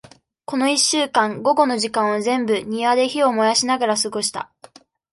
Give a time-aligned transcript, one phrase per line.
[0.45, 4.51] この一週間、午後の時間を全部、庭で火を燃やしながら過ごした。